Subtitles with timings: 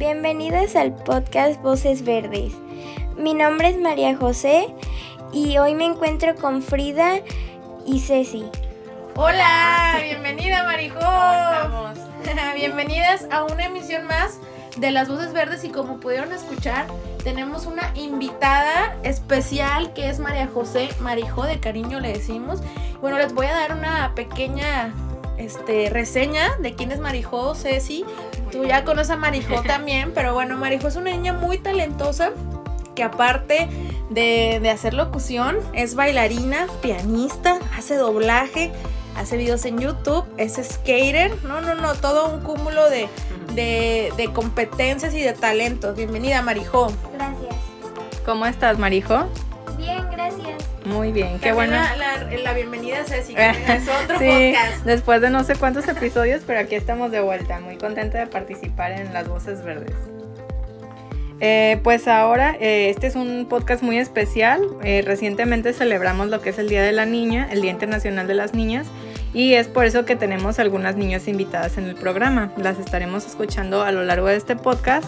[0.00, 2.54] Bienvenidas al podcast Voces Verdes.
[3.18, 4.74] Mi nombre es María José
[5.30, 7.20] y hoy me encuentro con Frida
[7.84, 8.46] y Ceci.
[9.14, 10.94] Hola, bienvenida Marijo.
[11.00, 11.98] ¿Cómo estamos?
[12.54, 14.38] Bienvenidas a una emisión más
[14.78, 16.86] de Las Voces Verdes y como pudieron escuchar,
[17.22, 22.62] tenemos una invitada especial que es María José Marijo, de cariño le decimos.
[23.02, 24.94] Bueno, les voy a dar una pequeña
[25.40, 28.04] este, reseña de quién es Marijo, Ceci.
[28.52, 32.30] Tú ya conoces a Marijo también, pero bueno, Marijo es una niña muy talentosa
[32.94, 33.68] que aparte
[34.10, 38.72] de, hacer locución, es bailarina, pianista, hace doblaje,
[39.16, 43.08] hace videos en YouTube, es skater, no, no, no, todo un cúmulo de,
[44.34, 45.96] competencias y de talentos.
[45.96, 46.92] Bienvenida, Marijo.
[47.14, 47.54] Gracias.
[48.26, 49.28] ¿Cómo estás, Marijo?
[50.90, 51.76] Muy bien, qué bueno.
[52.42, 56.74] La, bienvenida, Ceci, que es otro sí, Después de no sé cuántos episodios, pero aquí
[56.74, 57.60] estamos de vuelta.
[57.60, 59.94] Muy contenta de participar en Las Voces Verdes.
[61.42, 64.62] Eh, pues ahora, eh, este es un podcast muy especial.
[64.82, 68.34] Eh, recientemente celebramos lo que es el Día de la Niña, el Día Internacional de
[68.34, 68.86] las Niñas,
[69.32, 72.52] y es por eso que tenemos algunas niñas invitadas en el programa.
[72.58, 75.06] Las estaremos escuchando a lo largo de este podcast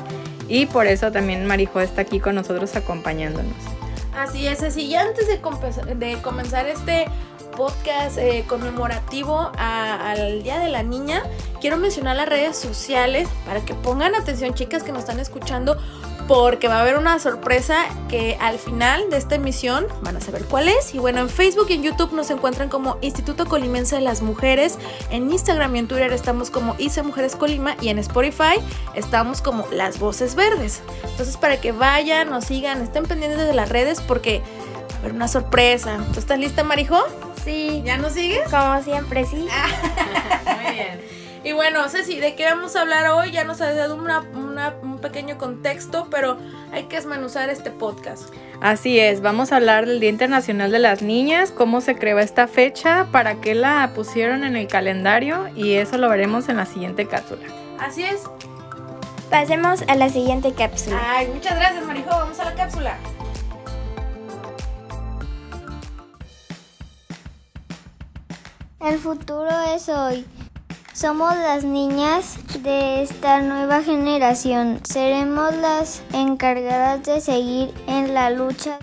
[0.49, 3.82] y por eso también Marijo está aquí con nosotros acompañándonos.
[4.15, 4.83] Así es, así.
[4.83, 5.41] Y antes de,
[6.23, 7.07] comenzar este
[7.57, 11.23] podcast conmemorativo al Día de la Niña,
[11.61, 15.79] quiero mencionar las redes sociales para que pongan atención, chicas que nos están escuchando,
[16.33, 20.47] porque va a haber una sorpresa que al final de esta emisión van a saber
[20.47, 20.95] cuál es.
[20.95, 24.79] Y bueno, en Facebook y en YouTube nos encuentran como Instituto Colimense de las Mujeres.
[25.11, 28.63] En Instagram y en Twitter estamos como ICE Mujeres Colima y en Spotify
[28.95, 30.81] estamos como Las Voces Verdes.
[31.05, 35.13] Entonces para que vayan, nos sigan, estén pendientes de las redes porque va a haber
[35.13, 35.99] una sorpresa.
[36.15, 36.99] ¿Tú estás lista, Marijo?
[37.45, 37.83] Sí.
[37.85, 38.49] ¿Ya nos sigues?
[38.49, 39.37] Como siempre, sí.
[40.47, 41.23] Muy bien.
[41.45, 43.33] Y bueno, Ceci, ¿de qué vamos a hablar hoy?
[43.33, 43.97] Ya nos ha dado
[44.83, 46.39] un pequeño contexto, pero
[46.73, 48.33] hay que esmanuzar este podcast.
[48.61, 52.47] Así es, vamos a hablar del Día Internacional de las Niñas, cómo se creó esta
[52.47, 57.07] fecha, para qué la pusieron en el calendario y eso lo veremos en la siguiente
[57.07, 57.43] cápsula.
[57.79, 58.23] Así es.
[59.31, 61.01] Pasemos a la siguiente cápsula.
[61.05, 62.11] Ay, muchas gracias, Marijo.
[62.11, 62.97] Vamos a la cápsula.
[68.81, 70.27] El futuro es hoy.
[70.95, 74.81] Somos las niñas de esta nueva generación.
[74.85, 78.79] Seremos las encargadas de seguir en la lucha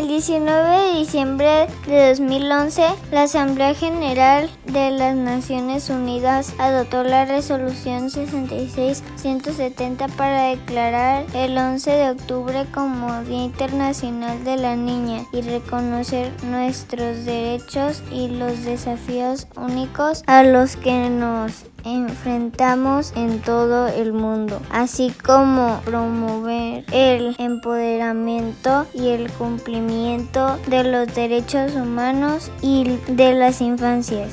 [0.00, 7.26] el 19 de diciembre de 2011, la Asamblea General de las Naciones Unidas adoptó la
[7.26, 15.42] resolución 66-170 para declarar el 11 de octubre como Día Internacional de la Niña y
[15.42, 24.12] reconocer nuestros derechos y los desafíos únicos a los que nos enfrentamos en todo el
[24.12, 33.34] mundo, así como promover el empoderamiento y el cumplimiento de los derechos humanos y de
[33.34, 34.30] las infancias.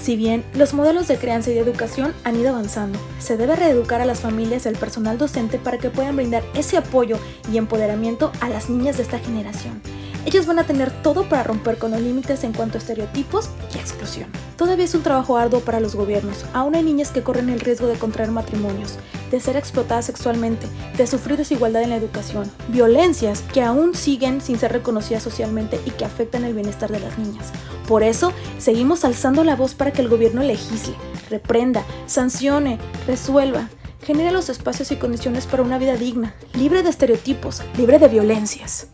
[0.00, 4.00] Si bien los modelos de crianza y de educación han ido avanzando, se debe reeducar
[4.00, 7.18] a las familias y al personal docente para que puedan brindar ese apoyo
[7.52, 9.82] y empoderamiento a las niñas de esta generación
[10.26, 13.78] ellos van a tener todo para romper con los límites en cuanto a estereotipos y
[13.78, 14.28] exclusión.
[14.56, 16.44] Todavía es un trabajo arduo para los gobiernos.
[16.52, 18.96] Aún hay niñas que corren el riesgo de contraer matrimonios,
[19.30, 20.66] de ser explotadas sexualmente,
[20.96, 25.90] de sufrir desigualdad en la educación, violencias que aún siguen sin ser reconocidas socialmente y
[25.90, 27.52] que afectan el bienestar de las niñas.
[27.86, 30.96] Por eso, seguimos alzando la voz para que el gobierno legisle,
[31.30, 33.68] reprenda, sancione, resuelva,
[34.02, 38.88] genere los espacios y condiciones para una vida digna, libre de estereotipos, libre de violencias.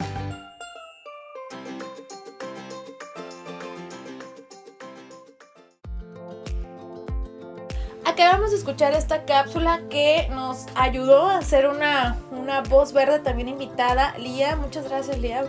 [8.72, 12.16] Escuchar esta cápsula que nos ayudó a hacer una,
[12.70, 14.16] voz verde también invitada.
[14.16, 15.44] Lía, muchas gracias Lía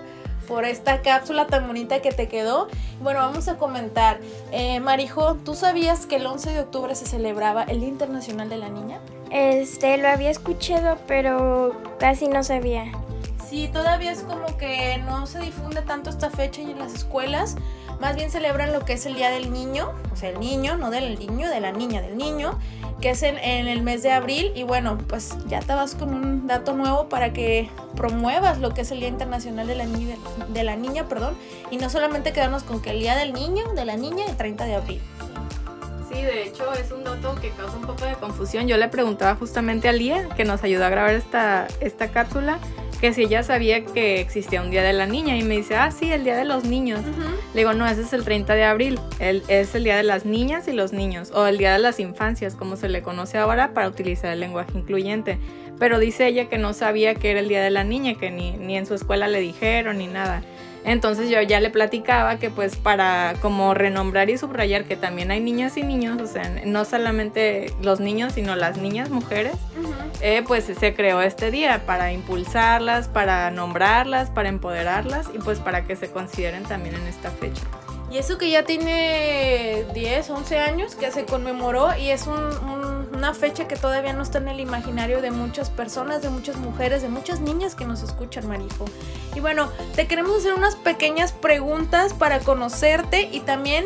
[0.46, 2.68] por esta cápsula tan bonita que te quedó.
[3.02, 4.20] Bueno, vamos a comentar.
[4.52, 8.58] Eh, Marijo, ¿tú sabías que el 11 de octubre se celebraba el Día Internacional de
[8.58, 9.00] la Niña?
[9.32, 12.92] Este, lo había escuchado, pero casi no sabía.
[13.50, 17.56] Sí, todavía es como que no se difunde tanto esta fecha en las escuelas
[18.04, 20.92] más bien celebran lo que es el Día del Niño, o sea, el niño, no
[20.92, 22.60] del niño, de la niña, del niño.
[23.04, 24.54] Que es en, el mes de abril.
[24.56, 28.82] Y bueno, pues ya te vas con un dato nuevo para que promuevas lo que
[28.82, 30.16] es el Día Internacional de la, Niña,
[30.48, 31.36] de la Niña, perdón,
[31.70, 34.66] y no solamente quedarnos con que el Día del Niño, de la Niña, el 30
[34.66, 35.02] de abril.
[36.10, 38.70] Sí, de hecho es un dato que causa un poco de confusión.
[38.70, 42.58] Yo le preguntaba justamente a Lía, que nos ayudó a grabar esta, esta cápsula,
[43.04, 45.92] que si ella sabía que existía un Día de la Niña y me dice, ah,
[45.92, 47.02] sí, el Día de los Niños.
[47.54, 50.24] Le digo, no, ese es el 30 de abril, el, es el Día de las
[50.24, 53.74] Niñas y los Niños, o el Día de las Infancias, como se le conoce ahora
[53.74, 55.38] para utilizar el lenguaje incluyente.
[55.78, 58.52] Pero dice ella que no sabía que era el Día de la Niña, que ni,
[58.52, 60.42] ni en su escuela le dijeron ni nada.
[60.86, 65.40] Entonces yo ya le platicaba que pues para como renombrar y subrayar que también hay
[65.40, 69.56] niñas y niños, o sea, no solamente los niños, sino las niñas, mujeres,
[70.22, 75.86] eh, pues se creó este día para impulsarlas, para nombrarlas, para empoderarlas y pues para
[75.86, 77.64] que se consideren también en esta fecha.
[78.14, 82.28] Y eso que ya tiene 10, 11 años que se conmemoró y es
[83.14, 87.02] una fecha que todavía no está en el imaginario de muchas personas, de muchas mujeres,
[87.02, 88.86] de muchas niñas que nos escuchan, Marijo.
[89.36, 93.86] Y bueno, te queremos hacer unas pequeñas preguntas para conocerte y también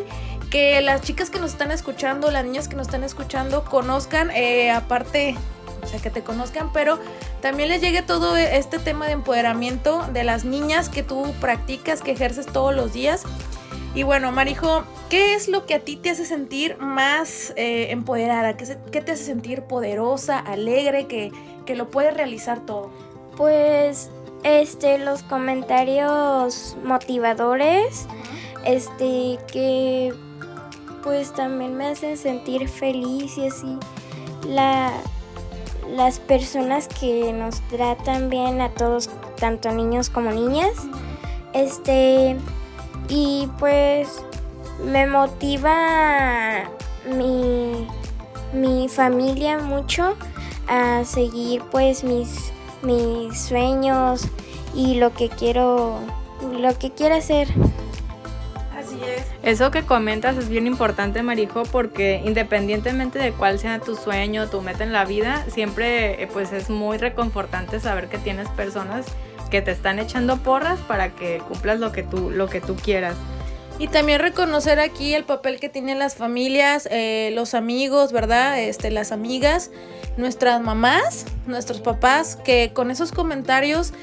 [0.49, 4.71] que las chicas que nos están escuchando, las niñas que nos están escuchando, conozcan, eh,
[4.71, 5.35] aparte,
[5.83, 6.99] o sea, que te conozcan, pero
[7.41, 12.11] también les llegue todo este tema de empoderamiento de las niñas que tú practicas, que
[12.11, 13.23] ejerces todos los días.
[13.97, 18.55] Y bueno, Marijo, ¿qué es lo que a ti te hace sentir más eh, empoderada?
[18.55, 21.31] ¿Qué, te hace sentir poderosa, alegre, que,
[21.75, 22.91] lo puedes realizar todo?
[23.37, 24.11] Pues,
[24.43, 28.05] este, los comentarios motivadores,
[28.65, 30.13] este, que
[31.01, 33.79] pues también me hacen sentir feliz y así.
[34.45, 34.91] La,
[35.89, 39.09] las personas que nos tratan bien a todos,
[39.39, 40.75] tanto niños como niñas,
[41.53, 42.37] este
[43.09, 44.23] y pues
[44.83, 46.69] me motiva
[47.05, 47.87] mi,
[48.53, 50.15] mi familia mucho
[50.67, 52.51] a seguir pues mis,
[52.81, 54.27] mis sueños
[54.75, 55.99] y lo que quiero
[56.51, 57.47] lo que quiero hacer.
[58.75, 59.25] Así es.
[59.41, 64.61] Eso que comentas es bien importante, Marijo, porque independientemente de cuál sea tu sueño, tu
[64.61, 69.07] meta en la vida, siempre eh, pues es muy reconfortante saber que tienes personas
[69.49, 73.15] que te están echando porras para que cumplas lo que tú, lo que tú quieras.
[73.79, 78.59] Y también reconocer aquí el papel que tienen las familias, eh, los amigos, ¿verdad?
[78.59, 79.69] Este, las amigas,
[80.17, 83.93] nuestras mamás, nuestros papás, que con esos comentarios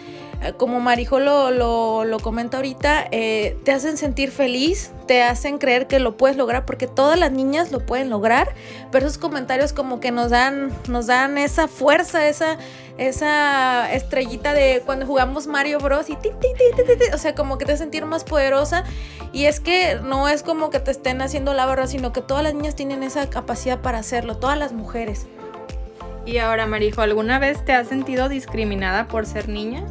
[0.45, 5.87] eh, como Marijo lo, lo, comenta ahorita, eh, te hacen sentir feliz, te hacen creer
[5.87, 8.55] que lo puedes lograr, porque todas las niñas lo pueden lograr,
[8.91, 12.59] pero esos comentarios como que nos dan, nos dan esa fuerza, esa,
[12.97, 16.09] esa estrellita de cuando jugamos Mario Bros.
[16.09, 16.83] y ti, ti, ti,
[17.13, 18.85] o sea, como que te sentir más poderosa.
[19.33, 22.43] Y es que no es como que te estén haciendo la barra, sino que todas
[22.43, 25.27] las niñas tienen esa capacidad para hacerlo, todas las mujeres.
[26.27, 29.85] Y ahora, Marijo, ¿alguna vez te has sentido discriminada por ser niña?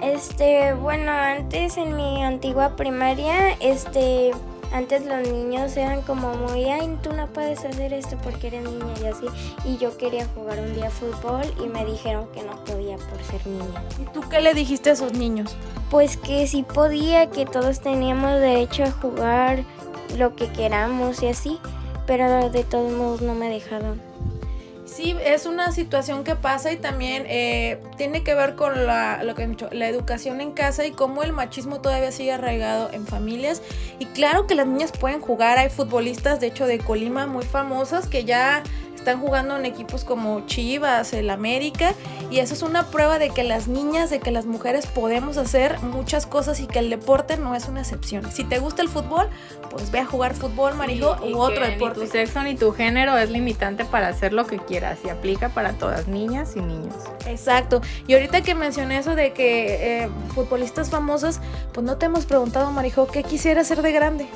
[0.00, 4.30] Este, bueno, antes en mi antigua primaria, este,
[4.72, 8.94] antes los niños eran como muy, ay, tú no puedes hacer esto porque eres niña
[9.02, 9.26] y así.
[9.64, 13.44] Y yo quería jugar un día fútbol y me dijeron que no podía por ser
[13.46, 13.82] niña.
[14.00, 15.56] ¿Y tú qué le dijiste a esos niños?
[15.90, 19.64] Pues que sí podía, que todos teníamos derecho a jugar
[20.16, 21.58] lo que queramos y así,
[22.06, 24.09] pero de todos modos no me dejaron.
[24.92, 29.36] Sí, es una situación que pasa y también eh, tiene que ver con la, lo
[29.36, 33.62] que dicho, la educación en casa y cómo el machismo todavía sigue arraigado en familias.
[34.00, 38.08] Y claro que las niñas pueden jugar, hay futbolistas de hecho de Colima muy famosas
[38.08, 38.64] que ya
[39.00, 41.94] están jugando en equipos como Chivas, el América,
[42.30, 45.80] y eso es una prueba de que las niñas, de que las mujeres podemos hacer
[45.80, 48.30] muchas cosas y que el deporte no es una excepción.
[48.30, 49.28] Si te gusta el fútbol,
[49.70, 52.00] pues ve a jugar fútbol, marijo, u otro deporte.
[52.00, 55.48] Ni tu sexo ni tu género es limitante para hacer lo que quieras y aplica
[55.48, 56.94] para todas, niñas y niños.
[57.26, 57.80] Exacto.
[58.06, 61.40] Y ahorita que mencioné eso de que eh, futbolistas famosas,
[61.72, 64.28] pues no te hemos preguntado, Marijo, ¿qué quisiera ser de grande?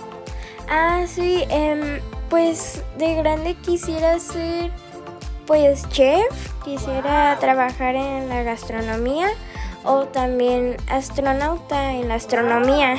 [0.68, 2.00] Ah, sí, eh,
[2.30, 4.70] pues de grande quisiera ser
[5.46, 9.28] pues chef, quisiera trabajar en la gastronomía
[9.84, 12.96] o también astronauta en la astronomía.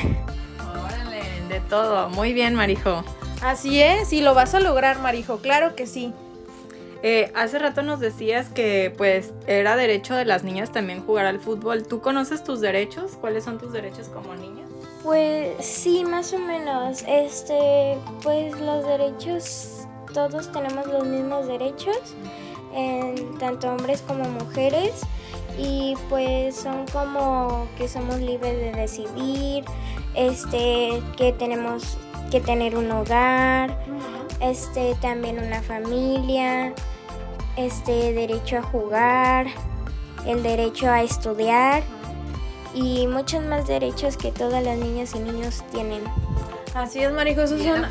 [0.60, 2.08] Órale, de todo.
[2.10, 3.02] Muy bien, Marijo.
[3.42, 6.12] Así es, y lo vas a lograr, Marijo, claro que sí.
[7.02, 11.40] Eh, hace rato nos decías que pues era derecho de las niñas también jugar al
[11.40, 11.86] fútbol.
[11.86, 13.12] ¿Tú conoces tus derechos?
[13.20, 14.65] ¿Cuáles son tus derechos como niña?
[15.06, 17.04] Pues sí, más o menos.
[17.06, 21.96] Este, pues los derechos, todos tenemos los mismos derechos,
[22.74, 25.02] en tanto hombres como mujeres.
[25.56, 29.64] Y pues son como que somos libres de decidir,
[30.16, 31.96] este, que tenemos
[32.32, 33.78] que tener un hogar,
[34.40, 36.74] este, también una familia,
[37.56, 39.46] este derecho a jugar,
[40.26, 41.84] el derecho a estudiar
[42.76, 46.02] y muchos más derechos que todas las niñas y niños tienen.
[46.74, 47.86] Así es, Marijo, esos son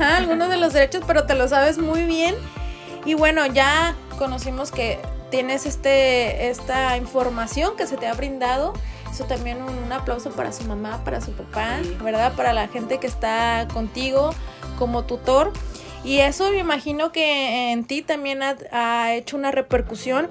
[0.00, 2.34] algunos de los derechos, pero te lo sabes muy bien.
[3.04, 4.98] Y bueno, ya conocimos que
[5.30, 8.72] tienes este, esta información que se te ha brindado.
[9.10, 12.32] Eso también un, aplauso para su mamá, para su papá, ¿verdad?
[12.34, 14.30] Para la gente que está contigo
[14.78, 15.52] como tutor.
[16.04, 20.30] Y eso me imagino que en ti también ha, hecho una repercusión.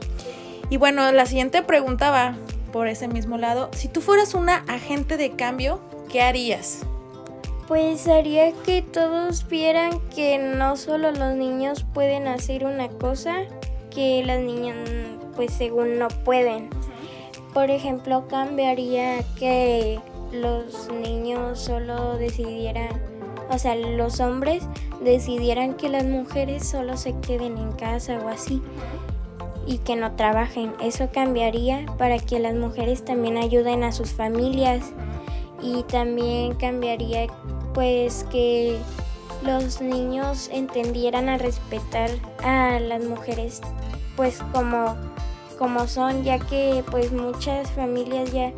[0.72, 2.36] Y bueno, la siguiente pregunta va
[2.72, 3.70] por ese mismo lado.
[3.74, 6.84] Si tú fueras una agente de cambio, ¿qué harías?
[7.68, 13.44] Pues haría que todos vieran que no solo los niños pueden hacer una cosa,
[13.90, 14.76] que las niñas
[15.36, 16.70] pues según no pueden.
[17.54, 20.00] Por ejemplo, cambiaría que
[20.32, 23.02] los niños solo decidieran,
[23.50, 24.64] o sea, los hombres
[25.02, 28.62] decidieran que las mujeres solo se queden en casa o así
[29.68, 30.74] y que no trabajen.
[30.82, 34.92] Eso cambiaría para que las mujeres también ayuden a sus familias
[35.62, 37.28] y también cambiaría
[37.74, 38.78] pues que
[39.44, 42.10] los niños entendieran a respetar
[42.44, 43.62] a las mujeres
[44.16, 44.96] pues como
[45.58, 48.52] como son, ya que pues muchas familias ya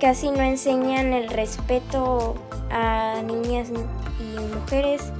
[0.00, 2.36] casi no enseñan el respeto
[2.70, 3.68] a niñas
[4.18, 5.12] y mujeres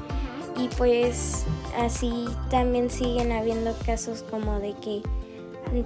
[0.57, 1.45] y pues
[1.79, 5.03] así también siguen habiendo casos como de que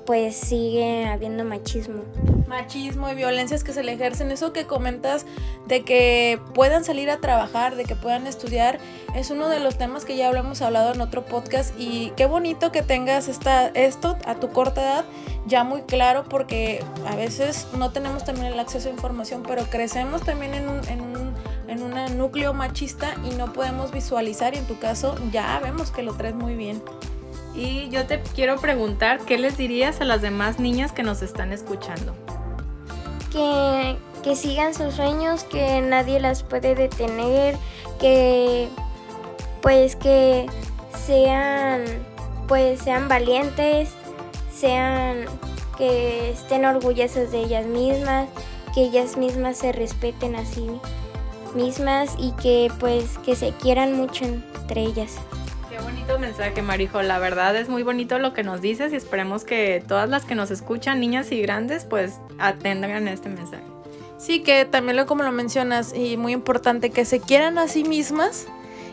[0.04, 2.02] pues sigue habiendo machismo.
[2.46, 4.30] Machismo y violencias que se le ejercen.
[4.30, 5.25] Eso que comentas
[5.66, 8.78] de que puedan salir a trabajar, de que puedan estudiar,
[9.14, 12.72] es uno de los temas que ya hablamos hablado en otro podcast y qué bonito
[12.72, 15.04] que tengas esta, esto a tu corta edad
[15.48, 20.22] ya muy claro porque a veces no tenemos también el acceso a información, pero crecemos
[20.22, 21.27] también en un, en un,
[21.68, 26.02] en un núcleo machista y no podemos visualizar y en tu caso ya vemos que
[26.02, 26.82] lo traes muy bien.
[27.54, 31.52] Y yo te quiero preguntar, ¿qué les dirías a las demás niñas que nos están
[31.52, 32.14] escuchando?
[33.30, 37.56] Que, que sigan sus sueños, que nadie las puede detener,
[38.00, 38.68] que
[39.60, 40.46] pues que
[41.06, 41.84] sean
[42.46, 43.90] pues sean valientes,
[44.54, 45.26] sean
[45.76, 48.28] que estén orgullosas de ellas mismas,
[48.75, 50.80] que ellas mismas se respeten a sí
[51.55, 55.19] mismas y que pues que se quieran mucho entre ellas
[55.83, 57.02] bonito mensaje, Marijo.
[57.02, 60.35] La verdad es muy bonito lo que nos dices y esperemos que todas las que
[60.35, 63.64] nos escuchan, niñas y grandes, pues atendan este mensaje.
[64.19, 67.85] Sí, que también lo como lo mencionas y muy importante, que se quieran a sí
[67.85, 68.47] mismas.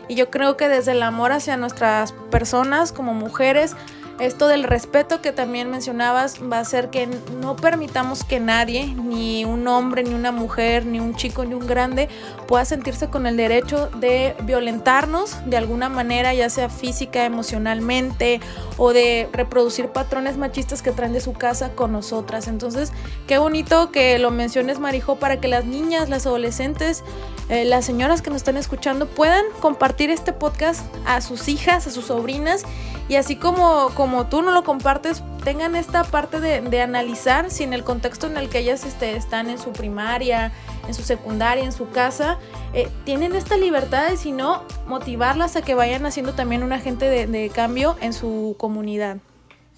[0.08, 3.74] Y yo creo que desde el amor hacia nuestras personas como mujeres,
[4.18, 7.08] esto del respeto que también mencionabas va a ser que
[7.40, 11.66] no permitamos que nadie, ni un hombre, ni una mujer, ni un chico, ni un
[11.66, 12.08] grande,
[12.46, 18.40] pueda sentirse con el derecho de violentarnos de alguna manera, ya sea física, emocionalmente,
[18.78, 22.48] o de reproducir patrones machistas que traen de su casa con nosotras.
[22.48, 22.92] Entonces,
[23.26, 27.04] qué bonito que lo menciones, Marijo, para que las niñas, las adolescentes,
[27.48, 31.90] eh, las señoras que nos están escuchando puedan compartir este podcast a sus hijas, a
[31.90, 32.64] sus sobrinas
[33.08, 37.72] y así como, como tú no lo compartes, tengan esta parte de, analizar si en
[37.72, 40.52] el contexto en el que ellas este, están en su primaria,
[40.88, 42.38] en su secundaria, en su casa,
[42.74, 47.08] eh, tienen esta libertad y si no, motivarlas a que vayan haciendo también un agente
[47.08, 49.18] de, de cambio en su comunidad.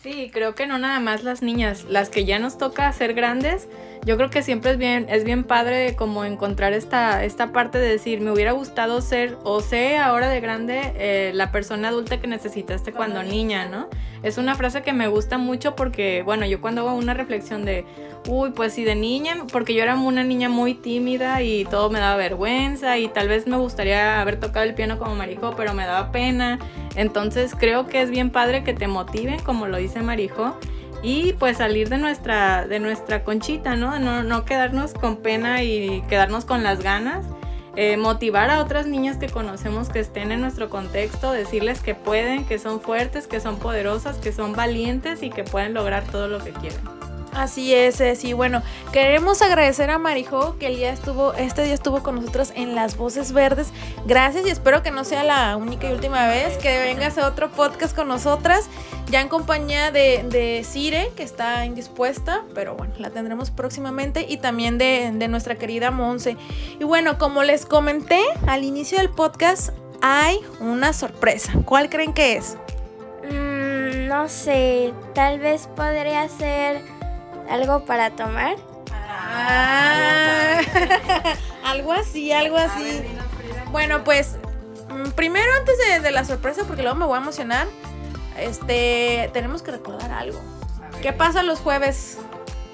[0.02, 3.68] Sí, creo que no nada más las niñas, las que ya nos toca ser grandes,
[4.08, 7.88] yo creo que siempre es bien, es bien padre como encontrar esta, esta parte de
[7.88, 12.26] decir, me hubiera gustado ser o sé ahora de grande eh, la persona adulta que
[12.26, 13.86] necesitaste cuando niña, ¿no?
[14.22, 17.84] Es una frase que me gusta mucho porque, bueno, yo cuando hago una reflexión de,
[18.26, 21.98] uy, pues sí, de niña, porque yo era una niña muy tímida y todo me
[21.98, 25.84] daba vergüenza y tal vez me gustaría haber tocado el piano como Marijo, pero me
[25.84, 26.58] daba pena.
[26.96, 30.56] Entonces creo que es bien padre que te motiven, como lo dice Marijo
[31.02, 33.98] y pues salir de nuestra, de nuestra conchita, ¿no?
[33.98, 34.22] ¿no?
[34.22, 37.24] No quedarnos con pena y quedarnos con las ganas.
[37.76, 42.44] Eh, motivar a otras niñas que conocemos que estén en nuestro contexto, decirles que pueden,
[42.44, 46.42] que son fuertes, que son poderosas, que son valientes y que pueden lograr todo lo
[46.42, 46.97] que quieren.
[47.32, 52.02] Así es, sí, bueno, queremos agradecer a Marijo que el día estuvo, este día estuvo
[52.02, 53.72] con nosotros en Las Voces Verdes.
[54.06, 57.50] Gracias y espero que no sea la única y última vez que vengas a otro
[57.50, 58.68] podcast con nosotras,
[59.10, 64.38] ya en compañía de, de Cire, que está indispuesta, pero bueno, la tendremos próximamente, y
[64.38, 66.36] también de, nuestra querida Monse.
[66.78, 69.70] Y bueno, como les comenté al inicio del podcast,
[70.00, 71.52] hay una sorpresa.
[71.64, 72.56] ¿Cuál creen que es?
[73.24, 76.82] Mm, no sé, tal vez podría ser
[77.48, 78.56] algo para tomar.
[78.90, 80.60] Ah,
[81.64, 83.02] algo así, algo así.
[83.70, 84.36] Bueno, pues
[84.90, 87.66] mm, primero antes de, la sorpresa, porque luego me voy a emocionar,
[88.38, 90.40] este, tenemos que recordar algo.
[91.02, 92.18] ¿Qué pasa los jueves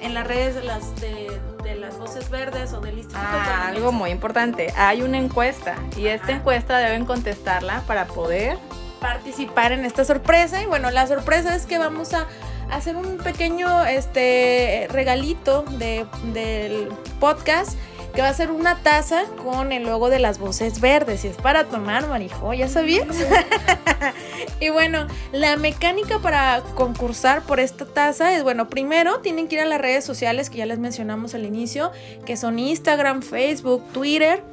[0.00, 3.26] en las redes de las, de, de las voces verdes o del Instituto?
[3.26, 4.72] Ah, algo muy importante.
[4.76, 8.58] Hay una encuesta y esta encuesta deben contestarla para poder.
[9.00, 10.62] participar en esta sorpresa.
[10.62, 12.26] Y bueno, la sorpresa es que vamos a
[12.74, 16.88] hacer un pequeño este regalito de, del
[17.20, 17.78] podcast
[18.14, 21.36] que va a ser una taza con el logo de las voces verdes y es
[21.36, 23.08] para tomar marijo, ¿ya sabías?
[24.60, 29.62] y bueno, la mecánica para concursar por esta taza es, bueno, primero tienen que ir
[29.62, 31.90] a las redes sociales que ya les mencionamos al inicio,
[32.24, 34.44] que son Instagram, Facebook, Twitter,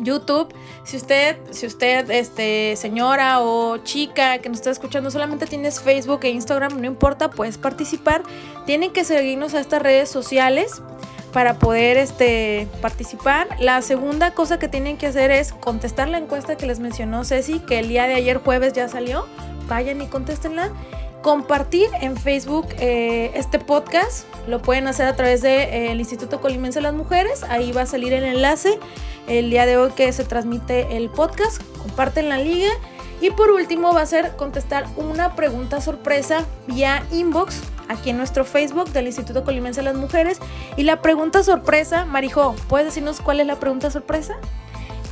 [0.00, 0.54] YouTube.
[0.84, 6.20] Si usted, si usted, este, señora o chica que nos está escuchando, solamente tienes Facebook
[6.22, 8.22] e Instagram, no importa, puedes participar.
[8.66, 10.82] Tienen que seguirnos a estas redes sociales
[11.32, 13.48] para poder este, participar.
[13.58, 17.58] La segunda cosa que tienen que hacer es contestar la encuesta que les mencionó Ceci,
[17.58, 19.26] que el día de ayer jueves ya salió.
[19.68, 20.70] Vayan y contéstenla.
[21.24, 24.26] Compartir en Facebook eh, este podcast.
[24.46, 27.44] Lo pueden hacer a través del de, eh, Instituto Colimense de las Mujeres.
[27.44, 28.78] Ahí va a salir el enlace
[29.26, 31.62] el día de hoy que se transmite el podcast.
[31.78, 32.68] Comparten la liga.
[33.22, 38.44] Y por último va a ser contestar una pregunta sorpresa vía inbox aquí en nuestro
[38.44, 40.40] Facebook del Instituto Colimense de las Mujeres.
[40.76, 44.36] Y la pregunta sorpresa, Marijo, ¿puedes decirnos cuál es la pregunta sorpresa?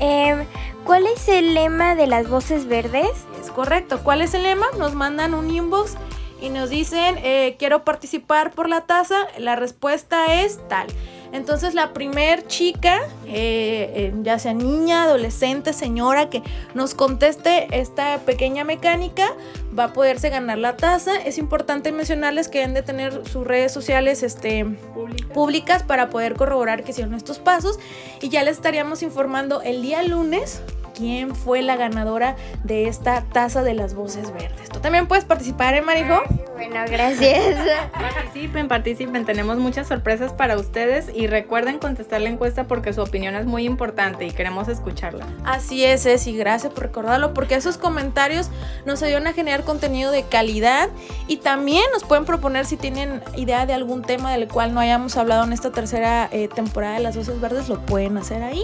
[0.00, 0.46] Eh,
[0.84, 3.11] ¿Cuál es el lema de las voces verdes?
[3.40, 4.00] Es correcto.
[4.02, 4.66] ¿Cuál es el lema?
[4.78, 5.94] Nos mandan un inbox
[6.40, 9.16] y nos dicen, eh, quiero participar por la taza.
[9.38, 10.88] La respuesta es tal.
[11.33, 16.43] Entonces la primer chica, eh, eh, ya sea niña, adolescente, señora, que
[16.75, 19.33] nos conteste esta pequeña mecánica,
[19.77, 21.17] va a poderse ganar la taza.
[21.17, 25.31] Es importante mencionarles que deben de tener sus redes sociales este, ¿Públicas?
[25.33, 27.79] públicas para poder corroborar que hicieron estos pasos.
[28.21, 30.61] Y ya les estaríamos informando el día lunes
[31.02, 34.68] quién fue la ganadora de esta taza de las voces verdes.
[34.68, 36.23] Tú también puedes participar, ¿eh, Marijo?
[36.54, 37.56] Bueno, gracias.
[37.92, 39.25] Participen, participen.
[39.25, 43.64] Tenemos muchas sorpresas para ustedes y recuerden contestar la encuesta porque su opinión es muy
[43.64, 45.27] importante y queremos escucharla.
[45.44, 48.48] Así es, Ceci, gracias por recordarlo, porque esos comentarios
[48.87, 50.88] nos ayudan a generar contenido de calidad
[51.27, 55.16] y también nos pueden proponer si tienen idea de algún tema del cual no hayamos
[55.16, 58.62] hablado en esta tercera eh, temporada de Las Voces Verdes, lo pueden hacer ahí.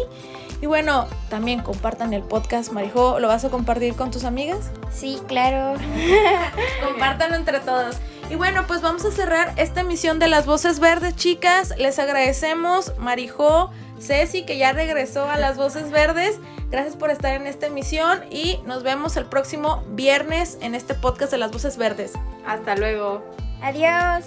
[0.60, 4.70] Y bueno, también compartan el podcast, Marijo, ¿lo vas a compartir con tus amigas?
[4.90, 5.78] Sí, claro.
[6.84, 7.96] Compártanlo entre todos.
[8.30, 11.74] Y bueno, pues vamos a cerrar esta emisión de Las Voces Verdes, chicas.
[11.78, 16.38] Les agradecemos, Marijo, Ceci, que ya regresó a Las Voces Verdes.
[16.70, 21.32] Gracias por estar en esta emisión y nos vemos el próximo viernes en este podcast
[21.32, 22.12] de Las Voces Verdes.
[22.46, 23.24] Hasta luego.
[23.62, 24.26] Adiós.